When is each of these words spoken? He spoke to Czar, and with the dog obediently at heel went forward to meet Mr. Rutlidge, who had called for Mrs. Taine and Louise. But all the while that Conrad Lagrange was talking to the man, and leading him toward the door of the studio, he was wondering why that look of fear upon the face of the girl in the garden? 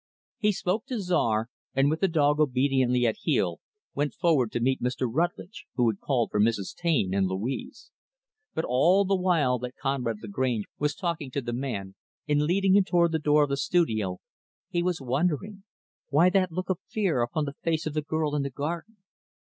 He 0.39 0.51
spoke 0.51 0.87
to 0.87 0.99
Czar, 0.99 1.47
and 1.75 1.87
with 1.87 1.99
the 1.99 2.07
dog 2.07 2.39
obediently 2.39 3.05
at 3.05 3.17
heel 3.21 3.59
went 3.93 4.15
forward 4.15 4.51
to 4.51 4.59
meet 4.59 4.81
Mr. 4.81 5.07
Rutlidge, 5.07 5.67
who 5.75 5.85
had 5.91 5.99
called 5.99 6.31
for 6.31 6.41
Mrs. 6.41 6.73
Taine 6.75 7.13
and 7.13 7.27
Louise. 7.27 7.91
But 8.55 8.65
all 8.67 9.05
the 9.05 9.15
while 9.15 9.59
that 9.59 9.75
Conrad 9.79 10.17
Lagrange 10.23 10.65
was 10.79 10.95
talking 10.95 11.29
to 11.29 11.41
the 11.41 11.53
man, 11.53 11.93
and 12.27 12.41
leading 12.41 12.75
him 12.75 12.83
toward 12.83 13.11
the 13.11 13.19
door 13.19 13.43
of 13.43 13.49
the 13.49 13.57
studio, 13.57 14.19
he 14.69 14.81
was 14.81 14.99
wondering 15.01 15.65
why 16.09 16.31
that 16.31 16.51
look 16.51 16.71
of 16.71 16.79
fear 16.89 17.21
upon 17.21 17.45
the 17.45 17.53
face 17.61 17.85
of 17.85 17.93
the 17.93 18.01
girl 18.01 18.35
in 18.35 18.41
the 18.41 18.49
garden? 18.49 18.97